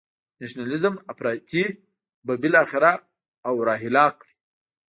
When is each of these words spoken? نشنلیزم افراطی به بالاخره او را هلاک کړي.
نشنلیزم 0.41 0.95
افراطی 1.11 1.63
به 2.25 2.33
بالاخره 2.41 2.91
او 3.49 3.53
را 3.67 3.73
هلاک 3.83 4.13
کړي. 4.21 4.33